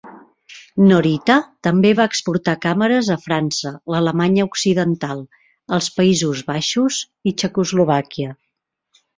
Norita 0.91 1.35
també 1.67 1.91
va 1.99 2.07
exportar 2.11 2.55
càmeres 2.63 3.11
a 3.15 3.19
França, 3.27 3.73
l'Alemanya 3.95 4.47
Occidental, 4.49 5.23
els 5.79 5.93
Països 6.01 6.45
Baixos 6.51 7.01
i 7.33 7.39
Txecoslovàquia. 7.43 8.37